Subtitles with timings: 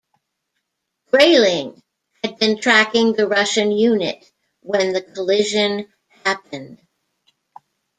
[1.11, 1.79] "Grayling"
[2.23, 4.25] had been tracking the Russian unit
[4.61, 5.93] when the collision
[6.25, 6.79] happened.